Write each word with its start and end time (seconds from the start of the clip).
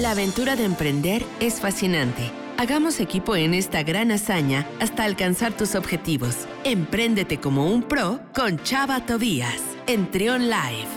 La 0.00 0.12
aventura 0.12 0.56
de 0.56 0.64
emprender 0.64 1.22
es 1.40 1.60
fascinante. 1.60 2.32
Hagamos 2.56 3.00
equipo 3.00 3.36
en 3.36 3.52
esta 3.52 3.82
gran 3.82 4.10
hazaña 4.10 4.66
hasta 4.80 5.04
alcanzar 5.04 5.54
tus 5.54 5.74
objetivos. 5.74 6.46
Empréndete 6.64 7.38
como 7.38 7.66
un 7.66 7.82
pro 7.82 8.18
con 8.34 8.56
Chava 8.62 9.04
Tobías 9.04 9.60
en 9.86 10.10
Trion 10.10 10.48
Live. 10.48 10.88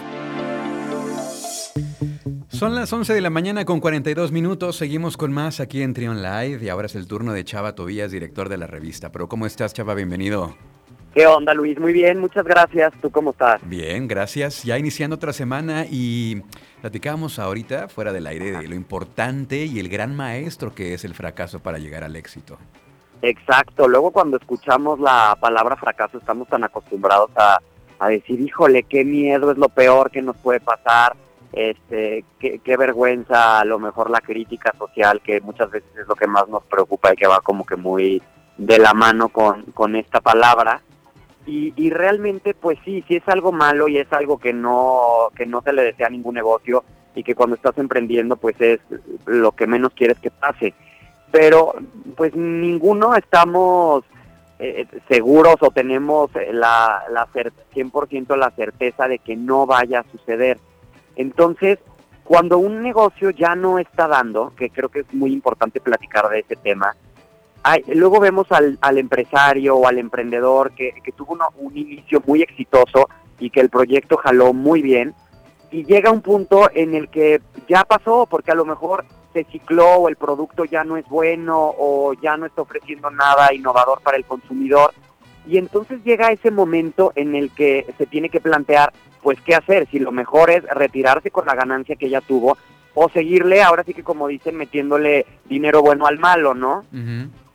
Son 2.48 2.76
las 2.76 2.94
11 2.94 3.14
de 3.14 3.20
la 3.20 3.30
mañana 3.30 3.66
con 3.66 3.82
42 3.82 4.32
minutos. 4.32 4.78
Seguimos 4.78 5.18
con 5.18 5.34
más 5.34 5.60
aquí 5.60 5.82
en 5.82 5.94
Trion 5.94 6.22
Live 6.22 6.64
y 6.64 6.70
ahora 6.70 6.86
es 6.86 6.96
el 6.96 7.06
turno 7.06 7.34
de 7.34 7.44
Chava 7.44 7.76
Tobías, 7.76 8.10
director 8.10 8.48
de 8.48 8.56
la 8.56 8.68
revista. 8.68 9.12
Pero 9.12 9.28
¿cómo 9.28 9.46
estás, 9.46 9.74
Chava? 9.74 9.96
Bienvenido. 9.96 10.56
¿Qué 11.14 11.28
onda, 11.28 11.54
Luis? 11.54 11.80
Muy 11.80 11.94
bien, 11.94 12.20
muchas 12.20 12.44
gracias. 12.44 12.92
¿Tú 13.00 13.12
cómo 13.12 13.32
estás? 13.32 13.62
Bien, 13.70 14.08
gracias. 14.08 14.64
Ya 14.64 14.80
iniciando 14.80 15.16
otra 15.16 15.32
semana 15.32 15.86
y 15.88 16.42
platicábamos 16.82 17.38
ahorita, 17.38 17.88
fuera 17.88 18.12
del 18.12 18.26
aire, 18.26 18.52
de 18.54 18.68
lo 18.68 18.74
importante 18.74 19.66
y 19.66 19.78
el 19.78 19.90
gran 19.90 20.16
maestro 20.16 20.74
que 20.74 20.96
es 20.96 21.06
el 21.06 21.14
fracaso 21.14 21.60
para 21.60 21.78
llegar 21.78 22.04
al 22.04 22.16
éxito. 22.16 22.58
Exacto. 23.22 23.88
Luego 23.88 24.10
cuando 24.10 24.38
escuchamos 24.38 25.00
la 25.00 25.38
palabra 25.40 25.76
fracaso 25.76 26.18
estamos 26.18 26.48
tan 26.48 26.64
acostumbrados 26.64 27.30
a, 27.36 27.60
decir, 28.10 28.42
híjole, 28.42 28.84
qué 28.84 29.06
miedo 29.06 29.52
es 29.52 29.58
lo 29.58 29.70
peor 29.70 30.10
que 30.10 30.24
nos 30.24 30.36
puede 30.38 30.62
pasar. 30.62 31.16
Este, 31.52 32.26
qué, 32.40 32.58
qué 32.58 32.76
vergüenza, 32.76 33.60
a 33.60 33.66
lo 33.66 33.78
mejor 33.78 34.10
la 34.10 34.20
crítica 34.20 34.74
social, 34.80 35.22
que 35.22 35.40
muchas 35.42 35.70
veces 35.70 35.90
es 35.96 36.08
lo 36.08 36.16
que 36.16 36.26
más 36.26 36.48
nos 36.50 36.64
preocupa 36.64 37.14
y 37.14 37.16
que 37.16 37.28
va 37.28 37.40
como 37.42 37.68
que 37.68 37.76
muy 37.76 38.20
de 38.58 38.80
la 38.80 38.96
mano 38.96 39.30
con, 39.30 39.62
con 39.74 39.96
esta 39.96 40.20
palabra 40.20 40.82
y, 41.46 41.74
y, 41.76 41.90
realmente 41.90 42.54
pues 42.54 42.78
sí, 42.86 43.04
sí 43.08 43.16
es 43.16 43.28
algo 43.28 43.52
malo 43.52 43.88
y 43.88 43.98
es 43.98 44.12
algo 44.12 44.38
que 44.38 44.54
no, 44.54 45.30
que 45.36 45.46
no 45.46 45.62
se 45.62 45.74
le 45.74 45.84
desea 45.84 46.08
a 46.08 46.10
ningún 46.10 46.36
negocio 46.36 46.84
y 47.16 47.24
que 47.24 47.36
cuando 47.36 47.56
estás 47.56 47.78
emprendiendo 47.78 48.38
pues 48.38 48.60
es 48.60 48.80
lo 49.26 49.52
que 49.52 49.68
menos 49.68 49.94
quieres 49.94 50.20
que 50.20 50.32
pase. 50.32 50.74
Pero 51.32 51.74
pues 52.16 52.36
ninguno 52.36 53.16
estamos 53.16 54.04
eh, 54.60 54.86
seguros 55.10 55.56
o 55.62 55.72
tenemos 55.72 56.32
la, 56.52 57.04
la 57.12 57.28
100% 57.28 58.38
la 58.38 58.52
certeza 58.52 59.08
de 59.08 59.20
que 59.20 59.36
no 59.36 59.66
vaya 59.66 60.00
a 60.00 60.12
suceder. 60.12 60.60
Entonces, 61.16 61.80
cuando 62.24 62.58
un 62.58 62.82
negocio 62.82 63.32
ya 63.32 63.56
no 63.56 63.80
está 63.80 64.08
dando, 64.08 64.54
que 64.56 64.70
creo 64.70 64.90
que 64.90 65.02
es 65.02 65.14
muy 65.14 65.34
importante 65.34 65.82
platicar 65.82 66.30
de 66.30 66.40
ese 66.40 66.56
tema, 66.56 66.96
luego 67.88 68.20
vemos 68.20 68.48
al, 68.52 68.98
empresario 68.98 69.76
o 69.76 69.88
al 69.88 69.98
emprendedor 69.98 70.72
que, 70.72 70.94
tuvo 71.16 71.38
un 71.58 71.78
inicio 71.78 72.22
muy 72.26 72.42
exitoso 72.42 73.10
y 73.40 73.50
que 73.50 73.62
el 73.62 73.70
proyecto 73.70 74.18
jaló 74.18 74.54
muy 74.54 74.82
bien. 74.82 75.14
Y 75.72 75.86
llega 75.86 76.12
un 76.12 76.22
punto 76.22 76.70
en 76.74 76.94
el 76.94 77.10
que 77.10 77.42
ya 77.68 77.84
pasó 77.84 78.28
porque 78.30 78.52
a 78.52 78.56
lo 78.56 78.66
mejor 78.66 79.06
se 79.34 79.44
cicló 79.46 79.96
o 79.96 80.10
el 80.10 80.16
producto 80.16 80.66
ya 80.66 80.84
no 80.84 80.98
es 80.98 81.08
bueno 81.08 81.74
o 81.78 82.14
ya 82.22 82.38
no 82.38 82.46
está 82.46 82.62
ofreciendo 82.62 83.10
nada 83.10 83.54
innovador 83.54 84.02
para 84.02 84.18
el 84.18 84.26
consumidor. 84.26 84.94
Y 85.48 85.58
entonces 85.58 86.04
llega 86.04 86.32
ese 86.32 86.52
momento 86.52 87.12
en 87.16 87.36
el 87.36 87.52
que 87.52 87.92
se 87.98 88.06
tiene 88.06 88.30
que 88.30 88.40
plantear 88.40 88.94
pues 89.22 89.40
qué 89.42 89.56
hacer, 89.56 89.88
si 89.90 90.00
lo 90.00 90.12
mejor 90.12 90.52
es 90.52 90.64
retirarse 90.66 91.32
con 91.32 91.46
la 91.46 91.56
ganancia 91.56 91.96
que 91.96 92.10
ya 92.10 92.22
tuvo 92.22 92.58
o 92.94 93.10
seguirle, 93.10 93.64
ahora 93.64 93.84
sí 93.84 93.94
que 93.94 94.04
como 94.04 94.28
dicen, 94.28 94.56
metiéndole 94.56 95.26
dinero 95.46 95.82
bueno 95.82 96.06
al 96.06 96.20
malo, 96.20 96.54
¿no? 96.54 96.84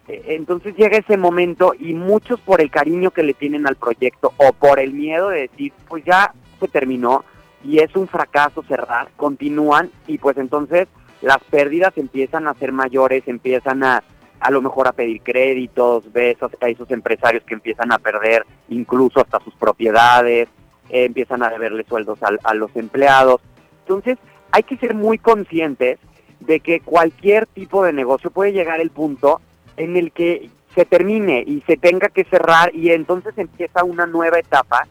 Entonces 0.08 0.74
llega 0.76 0.96
ese 0.96 1.16
momento 1.16 1.74
y 1.78 1.92
muchos 1.92 2.40
por 2.40 2.60
el 2.60 2.70
cariño 2.70 3.10
que 3.10 3.22
le 3.22 3.34
tienen 3.34 3.66
al 3.66 3.76
proyecto 3.76 4.32
o 4.38 4.52
por 4.52 4.80
el 4.80 4.92
miedo 4.94 5.28
de 5.28 5.42
decir, 5.42 5.72
pues 5.86 6.04
ya 6.04 6.32
se 6.58 6.68
terminó 6.68 7.24
y 7.62 7.80
es 7.80 7.94
un 7.94 8.08
fracaso 8.08 8.62
cerrar, 8.62 9.08
continúan 9.16 9.90
y 10.06 10.18
pues 10.18 10.38
entonces 10.38 10.88
las 11.20 11.38
pérdidas 11.50 11.92
empiezan 11.96 12.48
a 12.48 12.54
ser 12.54 12.72
mayores, 12.72 13.24
empiezan 13.26 13.84
a 13.84 14.02
a 14.40 14.50
lo 14.52 14.62
mejor 14.62 14.86
a 14.86 14.92
pedir 14.92 15.20
créditos, 15.22 16.12
ves 16.12 16.36
a 16.42 16.68
esos 16.68 16.88
empresarios 16.92 17.42
que 17.42 17.54
empiezan 17.54 17.92
a 17.92 17.98
perder 17.98 18.46
incluso 18.68 19.20
hasta 19.20 19.40
sus 19.40 19.52
propiedades, 19.54 20.48
eh, 20.90 21.04
empiezan 21.04 21.42
a 21.42 21.50
deberle 21.50 21.84
sueldos 21.84 22.22
a, 22.22 22.28
a 22.44 22.54
los 22.54 22.74
empleados. 22.76 23.40
Entonces 23.80 24.16
hay 24.52 24.62
que 24.62 24.76
ser 24.76 24.94
muy 24.94 25.18
conscientes 25.18 25.98
de 26.40 26.60
que 26.60 26.80
cualquier 26.80 27.46
tipo 27.46 27.84
de 27.84 27.92
negocio 27.92 28.30
puede 28.30 28.52
llegar 28.52 28.80
el 28.80 28.90
punto 28.90 29.40
en 29.78 29.96
el 29.96 30.12
que 30.12 30.50
se 30.74 30.84
termine 30.84 31.42
y 31.46 31.62
se 31.66 31.76
tenga 31.76 32.08
que 32.08 32.24
cerrar 32.24 32.74
y 32.74 32.90
entonces 32.90 33.36
empieza 33.36 33.84
una 33.84 34.06
nueva 34.06 34.38
etapa 34.38 34.86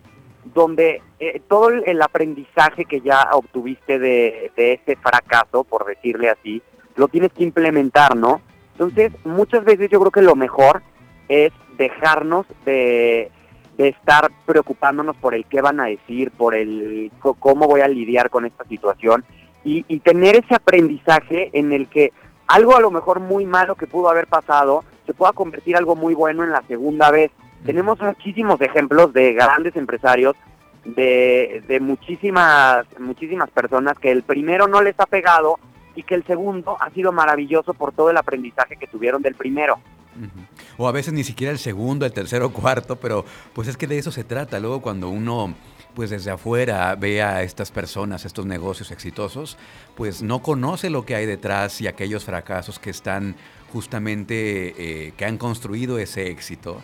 donde 0.53 1.01
eh, 1.19 1.41
todo 1.47 1.69
el 1.69 2.01
aprendizaje 2.01 2.85
que 2.85 3.01
ya 3.01 3.29
obtuviste 3.33 3.99
de, 3.99 4.51
de 4.55 4.73
ese 4.73 4.95
fracaso, 4.95 5.63
por 5.63 5.85
decirle 5.85 6.29
así, 6.29 6.61
lo 6.95 7.07
tienes 7.07 7.31
que 7.33 7.43
implementar, 7.43 8.15
¿no? 8.15 8.41
Entonces, 8.73 9.11
muchas 9.23 9.63
veces 9.63 9.89
yo 9.89 9.99
creo 9.99 10.11
que 10.11 10.21
lo 10.21 10.35
mejor 10.35 10.81
es 11.29 11.51
dejarnos 11.77 12.45
de, 12.65 13.31
de 13.77 13.87
estar 13.89 14.29
preocupándonos 14.45 15.15
por 15.17 15.35
el 15.35 15.45
qué 15.45 15.61
van 15.61 15.79
a 15.79 15.85
decir, 15.85 16.31
por 16.31 16.55
el 16.55 17.11
cómo 17.19 17.67
voy 17.67 17.81
a 17.81 17.87
lidiar 17.87 18.29
con 18.29 18.45
esta 18.45 18.63
situación 18.65 19.23
y, 19.63 19.85
y 19.87 19.99
tener 19.99 20.35
ese 20.35 20.55
aprendizaje 20.55 21.49
en 21.53 21.73
el 21.73 21.87
que 21.87 22.11
algo 22.47 22.75
a 22.75 22.81
lo 22.81 22.91
mejor 22.91 23.19
muy 23.19 23.45
malo 23.45 23.75
que 23.75 23.87
pudo 23.87 24.09
haber 24.09 24.27
pasado 24.27 24.83
se 25.05 25.13
pueda 25.13 25.33
convertir 25.33 25.77
algo 25.77 25.95
muy 25.95 26.13
bueno 26.13 26.43
en 26.43 26.51
la 26.51 26.61
segunda 26.67 27.11
vez. 27.11 27.31
Tenemos 27.65 27.99
muchísimos 27.99 28.59
ejemplos 28.61 29.13
de 29.13 29.33
grandes 29.33 29.75
empresarios, 29.75 30.35
de, 30.83 31.63
de 31.67 31.79
muchísimas, 31.79 32.85
muchísimas 32.99 33.49
personas 33.49 33.97
que 33.97 34.11
el 34.11 34.23
primero 34.23 34.67
no 34.67 34.81
les 34.81 34.99
ha 34.99 35.05
pegado 35.05 35.59
y 35.95 36.03
que 36.03 36.15
el 36.15 36.25
segundo 36.25 36.77
ha 36.79 36.89
sido 36.91 37.11
maravilloso 37.11 37.73
por 37.73 37.91
todo 37.93 38.09
el 38.11 38.17
aprendizaje 38.17 38.77
que 38.77 38.87
tuvieron 38.87 39.21
del 39.21 39.35
primero. 39.35 39.79
O 40.77 40.87
a 40.87 40.91
veces 40.91 41.13
ni 41.13 41.23
siquiera 41.23 41.51
el 41.51 41.59
segundo, 41.59 42.05
el 42.05 42.13
tercero, 42.13 42.51
cuarto, 42.51 42.97
pero 42.97 43.25
pues 43.53 43.67
es 43.67 43.77
que 43.77 43.87
de 43.87 43.97
eso 43.97 44.11
se 44.11 44.23
trata. 44.23 44.59
Luego 44.59 44.81
cuando 44.81 45.09
uno 45.09 45.55
pues 45.97 46.11
desde 46.11 46.29
afuera 46.29 46.93
ve 46.93 47.23
a 47.23 47.41
estas 47.41 47.71
personas, 47.71 48.23
estos 48.23 48.45
negocios 48.45 48.91
exitosos, 48.91 49.57
pues 49.95 50.21
no 50.21 50.43
conoce 50.43 50.91
lo 50.91 51.07
que 51.07 51.15
hay 51.15 51.25
detrás 51.25 51.81
y 51.81 51.87
aquellos 51.87 52.23
fracasos 52.23 52.77
que 52.77 52.91
están 52.91 53.35
justamente, 53.73 54.75
eh, 54.77 55.13
que 55.17 55.25
han 55.25 55.39
construido 55.39 55.97
ese 55.97 56.27
éxito. 56.27 56.83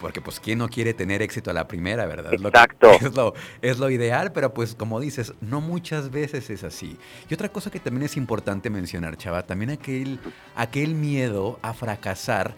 Porque 0.00 0.22
pues 0.22 0.40
quién 0.40 0.60
no 0.60 0.70
quiere 0.70 0.94
tener 0.94 1.20
éxito 1.20 1.50
a 1.50 1.52
la 1.52 1.68
primera, 1.68 2.06
¿verdad? 2.06 2.32
Exacto. 2.32 2.90
Es 3.02 3.14
lo, 3.14 3.34
es 3.60 3.78
lo 3.78 3.90
ideal, 3.90 4.32
pero 4.32 4.54
pues 4.54 4.74
como 4.74 4.98
dices, 4.98 5.34
no 5.42 5.60
muchas 5.60 6.10
veces 6.10 6.48
es 6.48 6.64
así. 6.64 6.96
Y 7.28 7.34
otra 7.34 7.50
cosa 7.50 7.70
que 7.70 7.80
también 7.80 8.04
es 8.04 8.16
importante 8.16 8.70
mencionar, 8.70 9.18
Chava, 9.18 9.42
también 9.42 9.72
aquel, 9.72 10.20
aquel 10.56 10.94
miedo 10.94 11.58
a 11.60 11.74
fracasar 11.74 12.54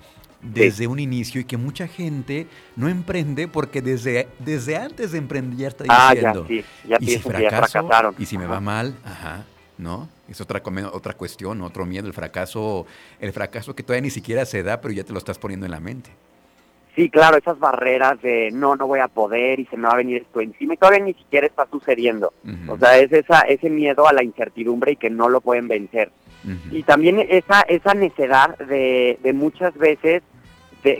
desde 0.52 0.86
un 0.86 0.98
inicio 0.98 1.40
y 1.40 1.44
que 1.44 1.56
mucha 1.56 1.88
gente 1.88 2.46
no 2.76 2.88
emprende 2.88 3.48
porque 3.48 3.82
desde, 3.82 4.28
desde 4.38 4.76
antes 4.76 5.12
de 5.12 5.18
emprender 5.18 5.58
ya 5.58 5.68
está 5.68 5.84
diciendo. 5.84 6.44
Ah, 6.44 6.48
ya, 6.48 6.62
sí, 6.62 6.64
ya 6.88 6.96
y 7.00 7.06
si 7.06 7.18
fracasaron. 7.18 8.14
Y 8.18 8.26
si 8.26 8.38
me 8.38 8.46
va 8.46 8.60
mal, 8.60 8.94
ajá, 9.04 9.44
¿no? 9.78 10.08
Es 10.28 10.40
otra, 10.40 10.62
otra 10.92 11.14
cuestión, 11.14 11.62
otro 11.62 11.86
miedo, 11.86 12.06
el 12.06 12.14
fracaso, 12.14 12.86
el 13.20 13.32
fracaso 13.32 13.74
que 13.74 13.82
todavía 13.82 14.02
ni 14.02 14.10
siquiera 14.10 14.44
se 14.44 14.62
da, 14.62 14.80
pero 14.80 14.92
ya 14.92 15.04
te 15.04 15.12
lo 15.12 15.18
estás 15.18 15.38
poniendo 15.38 15.66
en 15.66 15.72
la 15.72 15.80
mente. 15.80 16.10
Sí, 16.96 17.10
claro, 17.10 17.36
esas 17.36 17.58
barreras 17.58 18.20
de 18.22 18.50
no, 18.52 18.74
no 18.74 18.86
voy 18.86 19.00
a 19.00 19.08
poder 19.08 19.60
y 19.60 19.66
se 19.66 19.76
me 19.76 19.86
va 19.86 19.92
a 19.92 19.96
venir 19.96 20.22
esto 20.22 20.40
encima 20.40 20.72
y 20.72 20.76
todavía 20.78 21.04
ni 21.04 21.12
siquiera 21.12 21.46
está 21.46 21.66
sucediendo. 21.70 22.32
O 22.68 22.78
sea, 22.78 22.96
es 22.98 23.12
esa, 23.12 23.42
ese 23.42 23.68
miedo 23.68 24.08
a 24.08 24.14
la 24.14 24.24
incertidumbre 24.24 24.92
y 24.92 24.96
que 24.96 25.10
no 25.10 25.28
lo 25.28 25.42
pueden 25.42 25.68
vencer. 25.68 26.10
Y 26.70 26.84
también 26.84 27.18
esa, 27.28 27.62
esa 27.62 27.92
necedad 27.92 28.56
de, 28.58 29.18
de 29.22 29.32
muchas 29.34 29.76
veces, 29.76 30.22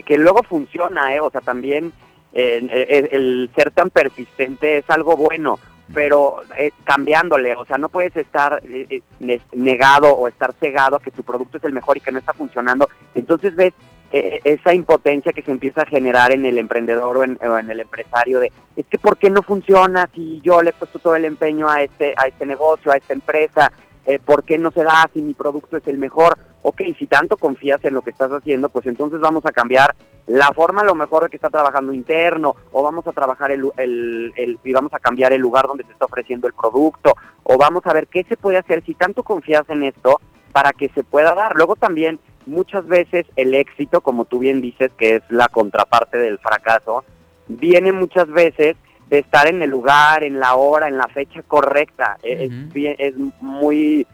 que 0.05 0.17
luego 0.17 0.43
funciona, 0.43 1.15
¿eh? 1.15 1.19
o 1.19 1.29
sea, 1.29 1.41
también 1.41 1.93
eh, 2.33 3.01
el, 3.11 3.49
ser 3.55 3.71
tan 3.71 3.89
persistente 3.89 4.77
es 4.79 4.89
algo 4.89 5.15
bueno, 5.15 5.59
pero 5.93 6.41
eh, 6.57 6.71
cambiándole, 6.83 7.55
o 7.55 7.65
sea, 7.65 7.77
no 7.77 7.89
puedes 7.89 8.15
estar 8.15 8.61
eh, 8.63 9.01
eh, 9.19 9.41
negado 9.53 10.13
o 10.13 10.27
estar 10.27 10.53
cegado 10.59 10.97
a 10.97 11.01
que 11.01 11.11
tu 11.11 11.23
producto 11.23 11.57
es 11.57 11.63
el 11.63 11.73
mejor 11.73 11.97
y 11.97 12.01
que 12.01 12.11
no 12.11 12.19
está 12.19 12.33
funcionando. 12.33 12.89
Entonces 13.15 13.55
ves 13.55 13.73
esa 14.09 14.73
impotencia 14.73 15.33
que 15.33 15.41
se 15.41 15.51
empieza 15.51 15.81
a 15.81 15.85
generar 15.85 16.31
en 16.31 16.45
el 16.45 16.57
emprendedor 16.57 17.17
o 17.17 17.23
en, 17.25 17.37
o 17.45 17.57
en, 17.57 17.69
el 17.69 17.81
empresario 17.81 18.39
de, 18.39 18.53
es 18.77 18.85
que 18.85 18.97
¿por 18.97 19.17
qué 19.17 19.29
no 19.29 19.43
funciona 19.43 20.09
si 20.15 20.39
yo 20.39 20.61
le 20.61 20.69
he 20.69 20.73
puesto 20.73 20.97
todo 20.97 21.17
el 21.17 21.25
empeño 21.25 21.69
a 21.69 21.83
este, 21.83 22.13
a 22.15 22.27
este 22.27 22.45
negocio, 22.45 22.93
a 22.93 22.95
esta 22.95 23.11
empresa? 23.11 23.69
Eh, 24.07 24.19
¿por 24.19 24.43
qué 24.43 24.57
no 24.57 24.71
se 24.71 24.83
da 24.83 25.09
si 25.13 25.21
mi 25.21 25.33
producto 25.33 25.75
es 25.75 25.85
el 25.85 25.97
mejor? 25.97 26.37
Ok, 26.61 26.81
si 26.97 27.07
tanto 27.07 27.35
confías 27.35 27.83
en 27.83 27.93
lo 27.93 28.01
que 28.01 28.09
estás 28.09 28.31
haciendo, 28.31 28.69
pues 28.69 28.85
entonces 28.87 29.19
vamos 29.19 29.45
a 29.45 29.51
cambiar 29.51 29.95
la 30.27 30.51
forma 30.53 30.81
a 30.81 30.85
lo 30.85 30.95
mejor 30.95 31.23
de 31.23 31.29
que 31.29 31.35
está 31.35 31.49
trabajando 31.49 31.93
interno, 31.93 32.55
o 32.71 32.83
vamos 32.83 33.05
a 33.05 33.11
trabajar 33.11 33.51
el, 33.51 33.69
el, 33.77 34.59
y 34.63 34.73
vamos 34.73 34.93
a 34.93 34.99
cambiar 34.99 35.33
el 35.33 35.41
lugar 35.41 35.67
donde 35.67 35.83
se 35.83 35.91
está 35.91 36.05
ofreciendo 36.05 36.47
el 36.47 36.53
producto, 36.53 37.15
o 37.43 37.57
vamos 37.57 37.85
a 37.85 37.93
ver 37.93 38.07
qué 38.07 38.23
se 38.23 38.37
puede 38.37 38.57
hacer 38.57 38.83
si 38.85 38.93
tanto 38.93 39.23
confías 39.23 39.69
en 39.69 39.83
esto 39.83 40.21
para 40.53 40.71
que 40.71 40.89
se 40.89 41.03
pueda 41.03 41.35
dar. 41.35 41.55
Luego 41.55 41.75
también 41.75 42.19
muchas 42.45 42.87
veces 42.87 43.25
el 43.35 43.53
éxito, 43.53 43.99
como 43.99 44.23
tú 44.23 44.39
bien 44.39 44.61
dices, 44.61 44.89
que 44.97 45.15
es 45.15 45.23
la 45.29 45.49
contraparte 45.49 46.17
del 46.17 46.39
fracaso, 46.39 47.03
viene 47.47 47.91
muchas 47.91 48.27
veces 48.29 48.77
de 49.09 49.19
estar 49.19 49.47
en 49.47 49.61
el 49.61 49.69
lugar, 49.69 50.23
en 50.23 50.39
la 50.39 50.55
hora, 50.55 50.87
en 50.87 50.97
la 50.97 51.07
fecha 51.07 51.41
correcta. 51.43 52.17
E-, 52.23 52.45
es, 52.45 52.95
es, 52.99 53.15
muy 53.41 54.05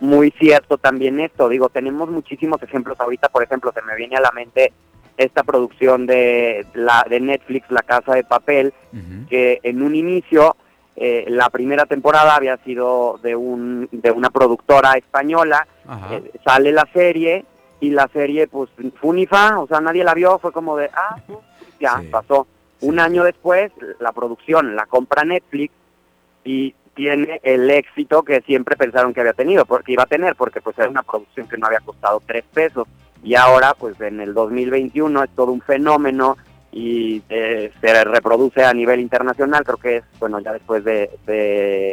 muy 0.00 0.30
cierto 0.38 0.78
también 0.78 1.20
esto. 1.20 1.48
Digo, 1.48 1.68
tenemos 1.68 2.08
muchísimos 2.08 2.62
ejemplos 2.62 2.98
ahorita, 3.00 3.28
por 3.28 3.42
ejemplo, 3.42 3.72
se 3.72 3.82
me 3.82 3.94
viene 3.96 4.16
a 4.16 4.20
la 4.20 4.30
mente 4.32 4.72
esta 5.16 5.42
producción 5.42 6.06
de, 6.06 6.64
la, 6.74 7.04
de 7.08 7.20
Netflix, 7.20 7.70
La 7.70 7.82
Casa 7.82 8.14
de 8.14 8.24
Papel, 8.24 8.72
que 9.28 9.58
en 9.62 9.82
un 9.82 9.94
inicio, 9.96 10.56
eh, 10.96 11.24
la 11.28 11.50
primera 11.50 11.86
temporada 11.86 12.36
había 12.36 12.56
sido 12.58 13.18
de, 13.22 13.34
un, 13.34 13.88
de 13.90 14.10
una 14.12 14.30
productora 14.30 14.92
española, 14.92 15.66
eh, 16.12 16.32
sale 16.44 16.70
la 16.70 16.88
serie 16.92 17.44
y 17.80 17.90
la 17.90 18.08
serie 18.12 18.46
pues 18.46 18.70
funifa, 19.00 19.58
o 19.58 19.66
sea, 19.66 19.80
nadie 19.80 20.04
la 20.04 20.14
vio, 20.14 20.38
fue 20.38 20.52
como 20.52 20.76
de, 20.76 20.88
ah, 20.94 21.16
ya 21.80 22.00
pasó. 22.10 22.46
Un 22.80 23.00
año 23.00 23.24
después, 23.24 23.72
la 23.98 24.12
producción 24.12 24.76
la 24.76 24.86
compra 24.86 25.24
Netflix 25.24 25.72
y 26.44 26.74
tiene 26.94 27.40
el 27.44 27.70
éxito 27.70 28.22
que 28.22 28.40
siempre 28.40 28.76
pensaron 28.76 29.14
que 29.14 29.20
había 29.20 29.32
tenido, 29.32 29.64
porque 29.64 29.92
iba 29.92 30.02
a 30.02 30.06
tener, 30.06 30.34
porque 30.34 30.60
pues 30.60 30.78
era 30.78 30.88
una 30.88 31.02
producción 31.02 31.48
que 31.48 31.56
no 31.56 31.66
había 31.66 31.80
costado 31.80 32.20
tres 32.26 32.44
pesos. 32.52 32.88
Y 33.22 33.34
ahora 33.34 33.74
pues 33.74 34.00
en 34.00 34.20
el 34.20 34.34
2021 34.34 35.24
es 35.24 35.30
todo 35.30 35.52
un 35.52 35.60
fenómeno 35.60 36.36
y 36.70 37.22
eh, 37.28 37.72
se 37.80 38.04
reproduce 38.04 38.64
a 38.64 38.74
nivel 38.74 39.00
internacional, 39.00 39.64
creo 39.64 39.78
que 39.78 39.96
es, 39.98 40.04
bueno, 40.18 40.38
ya 40.40 40.52
después 40.52 40.84
de, 40.84 41.10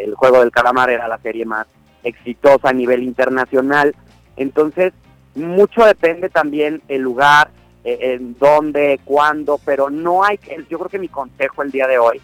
El 0.03 0.15
Juego 0.15 0.41
del 0.41 0.51
Calamar 0.51 0.89
era 0.89 1.07
la 1.07 1.17
serie 1.19 1.45
más 1.45 1.67
exitosa 2.03 2.69
a 2.69 2.73
nivel 2.73 3.03
internacional, 3.03 3.95
entonces 4.37 4.93
mucho 5.33 5.85
depende 5.85 6.29
también 6.29 6.81
el 6.87 7.01
lugar, 7.01 7.49
en 7.85 8.35
dónde, 8.37 8.99
cuándo, 9.05 9.59
pero 9.63 9.89
no 9.89 10.23
hay 10.23 10.37
que, 10.37 10.65
yo 10.69 10.79
creo 10.79 10.89
que 10.89 10.99
mi 10.99 11.07
consejo 11.07 11.61
el 11.61 11.71
día 11.71 11.87
de 11.87 11.99
hoy 11.99 12.19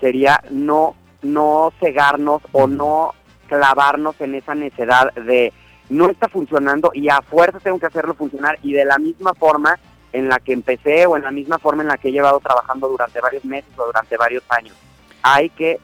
sería 0.00 0.42
no 0.50 0.96
no 1.22 1.72
cegarnos 1.80 2.42
o 2.52 2.66
no 2.66 3.14
clavarnos 3.48 4.20
en 4.20 4.34
esa 4.34 4.54
necedad 4.54 5.12
de 5.14 5.52
no 5.88 6.08
está 6.08 6.28
funcionando 6.28 6.90
y 6.94 7.08
a 7.08 7.22
fuerza 7.22 7.60
tengo 7.60 7.78
que 7.78 7.86
hacerlo 7.86 8.14
funcionar 8.14 8.58
y 8.62 8.72
de 8.72 8.84
la 8.84 8.98
misma 8.98 9.34
forma 9.34 9.78
en 10.12 10.28
la 10.28 10.38
que 10.38 10.52
empecé 10.52 11.06
o 11.06 11.16
en 11.16 11.22
la 11.22 11.30
misma 11.30 11.58
forma 11.58 11.82
en 11.82 11.88
la 11.88 11.98
que 11.98 12.08
he 12.08 12.12
llevado 12.12 12.40
trabajando 12.40 12.88
durante 12.88 13.20
varios 13.20 13.44
meses 13.44 13.70
o 13.76 13.86
durante 13.86 14.16
varios 14.16 14.42
años. 14.48 14.76
Hay 15.22 15.50
que 15.50 15.78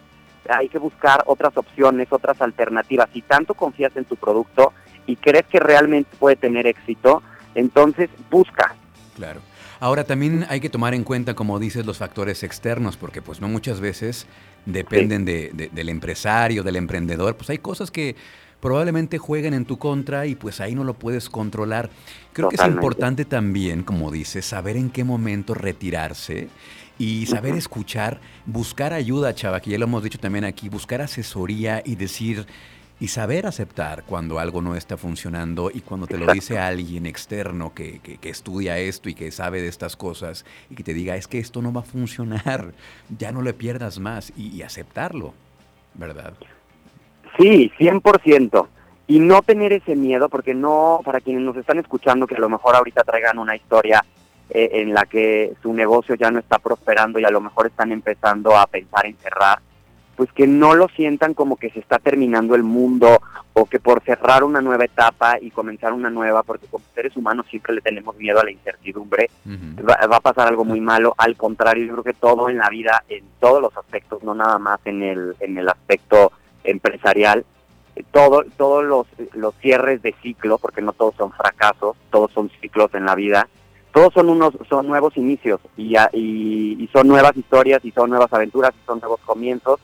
hay 0.48 0.68
que 0.68 0.78
buscar 0.78 1.22
otras 1.26 1.56
opciones, 1.56 2.08
otras 2.10 2.40
alternativas. 2.40 3.08
Si 3.12 3.22
tanto 3.22 3.54
confías 3.54 3.94
en 3.96 4.04
tu 4.04 4.16
producto 4.16 4.72
y 5.06 5.16
crees 5.16 5.46
que 5.46 5.60
realmente 5.60 6.16
puede 6.18 6.36
tener 6.36 6.66
éxito, 6.66 7.22
entonces 7.54 8.08
busca. 8.30 8.74
Claro. 9.16 9.40
Ahora 9.80 10.04
también 10.04 10.46
hay 10.48 10.60
que 10.60 10.70
tomar 10.70 10.94
en 10.94 11.04
cuenta, 11.04 11.34
como 11.34 11.58
dices, 11.58 11.86
los 11.86 11.98
factores 11.98 12.42
externos, 12.42 12.96
porque 12.96 13.22
pues 13.22 13.40
no 13.40 13.48
muchas 13.48 13.80
veces 13.80 14.26
dependen 14.66 15.24
de, 15.24 15.70
del 15.72 15.88
empresario, 15.88 16.62
del 16.62 16.76
emprendedor, 16.76 17.36
pues 17.36 17.50
hay 17.50 17.58
cosas 17.58 17.90
que 17.90 18.14
probablemente 18.60 19.18
jueguen 19.18 19.54
en 19.54 19.64
tu 19.64 19.78
contra 19.78 20.26
y 20.26 20.34
pues 20.34 20.60
ahí 20.60 20.74
no 20.74 20.84
lo 20.84 20.94
puedes 20.94 21.30
controlar. 21.30 21.90
Creo 22.32 22.50
que 22.50 22.56
es 22.56 22.66
importante 22.66 23.24
también, 23.24 23.82
como 23.82 24.10
dices, 24.10 24.44
saber 24.44 24.76
en 24.76 24.90
qué 24.90 25.02
momento 25.02 25.54
retirarse 25.54 26.48
y 26.98 27.24
saber 27.24 27.54
escuchar, 27.56 28.20
buscar 28.44 28.92
ayuda, 28.92 29.34
chava, 29.34 29.60
que 29.60 29.70
ya 29.70 29.78
lo 29.78 29.86
hemos 29.86 30.02
dicho 30.02 30.18
también 30.18 30.44
aquí, 30.44 30.68
buscar 30.68 31.00
asesoría 31.00 31.82
y 31.84 31.94
decir, 31.94 32.46
y 33.00 33.08
saber 33.08 33.46
aceptar 33.46 34.04
cuando 34.04 34.38
algo 34.38 34.60
no 34.60 34.76
está 34.76 34.98
funcionando 34.98 35.70
y 35.72 35.80
cuando 35.80 36.06
te 36.06 36.18
lo 36.18 36.30
dice 36.30 36.58
alguien 36.58 37.06
externo 37.06 37.72
que, 37.74 37.98
que, 37.98 38.28
estudia 38.28 38.76
esto 38.78 39.08
y 39.08 39.14
que 39.14 39.32
sabe 39.32 39.62
de 39.62 39.68
estas 39.68 39.96
cosas 39.96 40.44
y 40.68 40.74
que 40.74 40.84
te 40.84 40.92
diga, 40.92 41.16
es 41.16 41.26
que 41.26 41.38
esto 41.38 41.62
no 41.62 41.72
va 41.72 41.80
a 41.80 41.84
funcionar, 41.84 42.72
ya 43.18 43.32
no 43.32 43.40
le 43.40 43.54
pierdas 43.54 43.98
más 43.98 44.34
y, 44.36 44.60
aceptarlo, 44.60 45.32
¿verdad? 45.94 46.34
Sí, 47.38 47.72
100%. 47.78 48.68
Y 49.06 49.18
no 49.18 49.40
tener 49.40 49.72
ese 49.72 49.96
miedo, 49.96 50.28
porque 50.28 50.54
no, 50.54 51.00
para 51.02 51.20
quienes 51.20 51.42
nos 51.42 51.56
están 51.56 51.78
escuchando, 51.78 52.26
que 52.26 52.36
a 52.36 52.38
lo 52.38 52.50
mejor 52.50 52.76
ahorita 52.76 53.02
traigan 53.02 53.38
una 53.38 53.56
historia 53.56 54.04
eh, 54.50 54.68
en 54.74 54.92
la 54.92 55.06
que 55.06 55.54
su 55.62 55.72
negocio 55.72 56.14
ya 56.16 56.30
no 56.30 56.38
está 56.38 56.58
prosperando 56.58 57.18
y 57.18 57.24
a 57.24 57.30
lo 57.30 57.40
mejor 57.40 57.66
están 57.66 57.90
empezando 57.92 58.56
a 58.56 58.66
pensar 58.66 59.06
en 59.06 59.16
cerrar, 59.16 59.58
pues 60.20 60.30
que 60.34 60.46
no 60.46 60.74
lo 60.74 60.86
sientan 60.88 61.32
como 61.32 61.56
que 61.56 61.70
se 61.70 61.78
está 61.80 61.98
terminando 61.98 62.54
el 62.54 62.62
mundo 62.62 63.22
o 63.54 63.64
que 63.64 63.80
por 63.80 64.02
cerrar 64.02 64.44
una 64.44 64.60
nueva 64.60 64.84
etapa 64.84 65.38
y 65.40 65.50
comenzar 65.50 65.94
una 65.94 66.10
nueva, 66.10 66.42
porque 66.42 66.66
como 66.66 66.84
seres 66.94 67.16
humanos 67.16 67.46
siempre 67.48 67.74
le 67.74 67.80
tenemos 67.80 68.14
miedo 68.18 68.38
a 68.38 68.44
la 68.44 68.50
incertidumbre, 68.50 69.30
va, 69.48 69.94
a 69.94 70.20
pasar 70.20 70.48
algo 70.48 70.66
muy 70.66 70.78
malo. 70.78 71.14
Al 71.16 71.38
contrario, 71.38 71.86
yo 71.86 71.92
creo 71.92 72.04
que 72.04 72.12
todo 72.12 72.50
en 72.50 72.58
la 72.58 72.68
vida, 72.68 73.02
en 73.08 73.24
todos 73.40 73.62
los 73.62 73.74
aspectos, 73.78 74.22
no 74.22 74.34
nada 74.34 74.58
más 74.58 74.78
en 74.84 75.02
el, 75.02 75.36
en 75.40 75.56
el 75.56 75.66
aspecto 75.70 76.32
empresarial, 76.64 77.46
todo, 78.10 78.44
todos 78.58 78.84
los, 78.84 79.06
los 79.32 79.54
cierres 79.62 80.02
de 80.02 80.14
ciclo, 80.20 80.58
porque 80.58 80.82
no 80.82 80.92
todos 80.92 81.14
son 81.14 81.32
fracasos, 81.32 81.96
todos 82.10 82.30
son 82.32 82.50
ciclos 82.60 82.92
en 82.92 83.06
la 83.06 83.14
vida, 83.14 83.48
todos 83.94 84.12
son 84.12 84.28
unos 84.28 84.52
son 84.68 84.86
nuevos 84.86 85.16
inicios 85.16 85.62
y, 85.78 85.96
y, 86.12 86.76
y, 86.78 86.90
son 86.92 87.08
nuevas 87.08 87.34
historias 87.38 87.82
y 87.86 87.90
son 87.90 88.10
nuevas 88.10 88.30
aventuras 88.34 88.74
y 88.78 88.84
son 88.84 89.00
nuevos 89.00 89.20
comienzos 89.24 89.80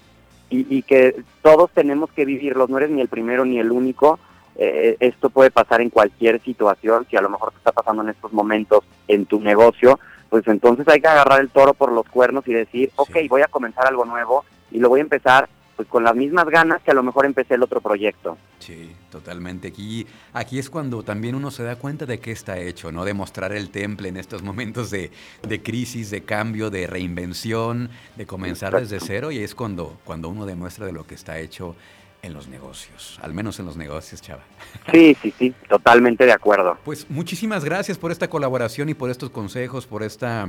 y, 0.48 0.82
que 0.82 1.22
todos 1.42 1.70
tenemos 1.72 2.10
que 2.12 2.24
vivirlos, 2.24 2.70
no 2.70 2.78
eres 2.78 2.90
ni 2.90 3.00
el 3.00 3.08
primero 3.08 3.44
ni 3.44 3.58
el 3.58 3.72
único. 3.72 4.18
Eh, 4.56 4.96
esto 5.00 5.28
puede 5.28 5.50
pasar 5.50 5.80
en 5.80 5.90
cualquier 5.90 6.40
situación, 6.42 7.06
si 7.10 7.16
a 7.16 7.20
lo 7.20 7.28
mejor 7.28 7.50
te 7.50 7.58
está 7.58 7.72
pasando 7.72 8.02
en 8.02 8.08
estos 8.08 8.32
momentos 8.32 8.84
en 9.06 9.26
tu 9.26 9.40
negocio, 9.40 9.98
pues 10.30 10.46
entonces 10.48 10.88
hay 10.88 11.00
que 11.00 11.08
agarrar 11.08 11.40
el 11.40 11.50
toro 11.50 11.74
por 11.74 11.92
los 11.92 12.06
cuernos 12.08 12.46
y 12.48 12.54
decir, 12.54 12.90
ok, 12.96 13.16
voy 13.28 13.42
a 13.42 13.48
comenzar 13.48 13.86
algo 13.86 14.04
nuevo 14.04 14.44
y 14.70 14.78
lo 14.78 14.88
voy 14.88 15.00
a 15.00 15.02
empezar 15.02 15.48
pues 15.76 15.88
con 15.88 16.02
las 16.04 16.16
mismas 16.16 16.46
ganas 16.46 16.82
que 16.82 16.90
a 16.90 16.94
lo 16.94 17.02
mejor 17.02 17.26
empecé 17.26 17.54
el 17.54 17.62
otro 17.62 17.80
proyecto. 17.80 18.38
Sí, 18.58 18.92
totalmente. 19.10 19.68
Aquí, 19.68 20.06
aquí 20.32 20.58
es 20.58 20.70
cuando 20.70 21.02
también 21.02 21.34
uno 21.34 21.50
se 21.50 21.62
da 21.62 21.76
cuenta 21.76 22.06
de 22.06 22.18
qué 22.18 22.32
está 22.32 22.58
hecho, 22.58 22.90
¿no? 22.90 23.04
De 23.04 23.14
mostrar 23.14 23.52
el 23.52 23.70
temple 23.70 24.08
en 24.08 24.16
estos 24.16 24.42
momentos 24.42 24.90
de, 24.90 25.10
de 25.46 25.62
crisis, 25.62 26.10
de 26.10 26.22
cambio, 26.22 26.70
de 26.70 26.86
reinvención, 26.86 27.90
de 28.16 28.26
comenzar 28.26 28.78
desde 28.80 29.00
cero 29.00 29.30
y 29.30 29.38
es 29.38 29.54
cuando, 29.54 29.98
cuando 30.04 30.28
uno 30.28 30.46
demuestra 30.46 30.86
de 30.86 30.92
lo 30.92 31.06
que 31.06 31.14
está 31.14 31.38
hecho 31.38 31.76
en 32.22 32.34
los 32.34 32.48
negocios, 32.48 33.18
al 33.22 33.32
menos 33.32 33.60
en 33.60 33.66
los 33.66 33.76
negocios, 33.76 34.20
Chava. 34.20 34.42
Sí, 34.90 35.16
sí, 35.22 35.32
sí, 35.38 35.54
totalmente 35.68 36.24
de 36.26 36.32
acuerdo. 36.32 36.76
Pues 36.84 37.08
muchísimas 37.08 37.64
gracias 37.64 37.98
por 37.98 38.10
esta 38.10 38.28
colaboración 38.28 38.88
y 38.88 38.94
por 38.94 39.10
estos 39.10 39.30
consejos, 39.30 39.86
por 39.86 40.02
esta, 40.02 40.48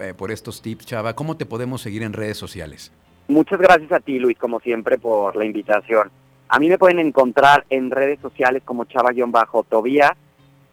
eh, 0.00 0.14
por 0.16 0.30
estos 0.30 0.62
tips, 0.62 0.86
Chava. 0.86 1.16
¿Cómo 1.16 1.36
te 1.36 1.46
podemos 1.46 1.82
seguir 1.82 2.02
en 2.02 2.12
redes 2.12 2.36
sociales? 2.36 2.92
Muchas 3.28 3.58
gracias 3.58 3.90
a 3.92 4.00
ti, 4.00 4.18
Luis, 4.18 4.38
como 4.38 4.60
siempre, 4.60 4.98
por 4.98 5.34
la 5.34 5.44
invitación. 5.44 6.10
A 6.48 6.60
mí 6.60 6.68
me 6.68 6.78
pueden 6.78 7.00
encontrar 7.00 7.64
en 7.70 7.90
redes 7.90 8.20
sociales 8.20 8.62
como 8.64 8.84
chava-tobía 8.84 10.16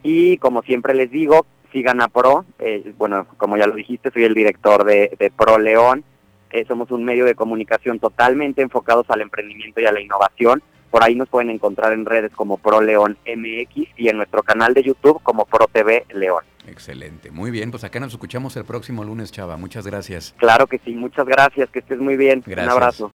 y 0.03 0.37
como 0.37 0.61
siempre 0.61 0.93
les 0.93 1.09
digo, 1.09 1.47
sigan 1.71 1.99
a 2.01 2.09
Pro. 2.09 2.45
Eh, 2.59 2.93
bueno, 2.97 3.25
como 3.37 3.57
ya 3.57 3.65
lo 3.65 3.73
dijiste, 3.73 4.11
soy 4.11 4.25
el 4.25 4.35
director 4.35 4.83
de, 4.83 5.31
Pro 5.35 5.57
León. 5.57 6.03
Eh, 6.51 6.63
somos 6.67 6.91
un 6.91 7.03
medio 7.03 7.25
de 7.25 7.33
comunicación 7.33 7.99
totalmente 7.99 8.61
enfocados 8.61 9.09
al 9.09 9.21
emprendimiento 9.21 9.81
y 9.81 9.85
a 9.85 9.91
la 9.91 10.01
innovación. 10.01 10.61
Por 10.91 11.03
ahí 11.03 11.15
nos 11.15 11.29
pueden 11.29 11.49
encontrar 11.49 11.91
en 11.93 12.05
redes 12.05 12.31
como 12.33 12.57
Pro 12.57 12.81
León 12.81 13.17
MX 13.25 13.87
y 13.97 14.09
en 14.09 14.17
nuestro 14.17 14.43
canal 14.43 14.75
de 14.75 14.83
YouTube 14.83 15.19
como 15.23 15.45
Pro 15.45 15.67
TV 15.71 16.05
León. 16.13 16.43
Excelente. 16.67 17.31
Muy 17.31 17.51
bien, 17.51 17.71
pues 17.71 17.83
acá 17.83 17.99
nos 17.99 18.13
escuchamos 18.13 18.55
el 18.55 18.65
próximo 18.65 19.03
lunes, 19.03 19.31
Chava. 19.31 19.57
Muchas 19.57 19.85
gracias. 19.85 20.33
Claro 20.37 20.67
que 20.67 20.79
sí, 20.79 20.91
muchas 20.91 21.25
gracias. 21.25 21.69
Que 21.69 21.79
estés 21.79 21.99
muy 21.99 22.15
bien. 22.15 22.43
Un 22.45 22.59
abrazo. 22.59 23.11